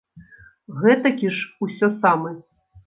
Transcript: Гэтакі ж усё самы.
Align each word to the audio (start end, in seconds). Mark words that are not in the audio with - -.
Гэтакі 0.81 1.27
ж 1.37 1.47
усё 1.69 1.95
самы. 2.01 2.39